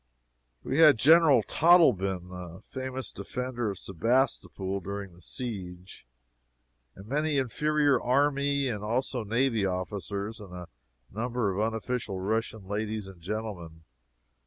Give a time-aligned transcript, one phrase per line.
[0.63, 6.07] We had General Todtleben (the famous defender of Sebastopol, during the siege,)
[6.95, 10.67] and many inferior army and also navy officers, and a
[11.11, 13.83] number of unofficial Russian ladies and gentlemen.